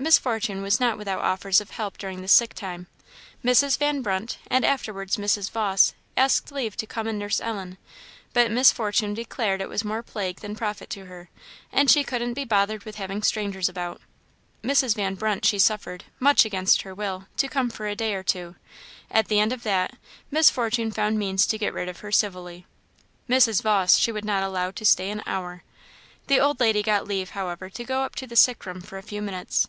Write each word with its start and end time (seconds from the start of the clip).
Miss 0.00 0.18
Fortune 0.18 0.62
was 0.62 0.80
not 0.80 0.96
without 0.96 1.20
offers 1.20 1.60
of 1.60 1.72
help 1.72 1.98
during 1.98 2.22
this 2.22 2.32
sick 2.32 2.54
time. 2.54 2.86
Mrs. 3.44 3.76
Van 3.76 4.00
Brunt, 4.00 4.38
and 4.46 4.64
afterwards 4.64 5.18
Mrs. 5.18 5.50
Vawse, 5.50 5.92
asked 6.16 6.50
leave 6.50 6.74
to 6.78 6.86
come 6.86 7.06
and 7.06 7.18
nurse 7.18 7.38
Ellen; 7.38 7.76
but 8.32 8.50
Miss 8.50 8.72
Fortune 8.72 9.12
declared 9.12 9.60
it 9.60 9.68
was 9.68 9.84
more 9.84 10.02
plague 10.02 10.40
than 10.40 10.56
profit 10.56 10.88
to 10.88 11.04
her; 11.04 11.28
and 11.70 11.90
she 11.90 12.02
couldn't 12.02 12.32
be 12.32 12.46
bothered 12.46 12.84
with 12.84 12.94
having 12.96 13.22
strangers 13.22 13.68
about. 13.68 14.00
Mrs. 14.62 14.96
Van 14.96 15.16
Brunt 15.16 15.44
she 15.44 15.58
suffered, 15.58 16.04
much 16.18 16.46
against 16.46 16.80
her 16.80 16.94
will, 16.94 17.26
to 17.36 17.46
come 17.46 17.68
for 17.68 17.86
a 17.86 17.94
day 17.94 18.14
or 18.14 18.22
two: 18.22 18.56
at 19.10 19.28
the 19.28 19.38
end 19.38 19.52
of 19.52 19.64
that, 19.64 19.98
Miss 20.30 20.48
Fortune 20.48 20.90
found 20.90 21.18
means 21.18 21.46
to 21.46 21.58
get 21.58 21.74
rid 21.74 21.90
of 21.90 21.98
her 22.00 22.10
civilly. 22.10 22.64
Mrs. 23.28 23.60
Vawse 23.62 23.98
she 23.98 24.12
would 24.12 24.24
not 24.24 24.42
allow 24.42 24.70
to 24.70 24.84
stay 24.86 25.10
an 25.10 25.22
hour. 25.26 25.62
The 26.26 26.38
old 26.40 26.60
lady 26.60 26.82
got 26.84 27.08
leave, 27.08 27.30
however, 27.30 27.68
to 27.70 27.82
go 27.84 28.02
up 28.02 28.14
to 28.16 28.26
the 28.26 28.36
sick 28.36 28.64
room 28.64 28.80
for 28.80 28.96
a 28.98 29.02
few 29.02 29.20
minutes. 29.20 29.66